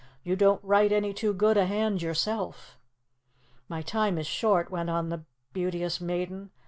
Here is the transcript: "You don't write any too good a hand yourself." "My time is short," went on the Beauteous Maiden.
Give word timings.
"You 0.23 0.35
don't 0.35 0.63
write 0.63 0.91
any 0.91 1.13
too 1.13 1.31
good 1.31 1.57
a 1.57 1.67
hand 1.67 2.01
yourself." 2.01 2.79
"My 3.69 3.83
time 3.83 4.17
is 4.17 4.25
short," 4.25 4.71
went 4.71 4.89
on 4.89 5.09
the 5.09 5.25
Beauteous 5.53 6.01
Maiden. 6.01 6.49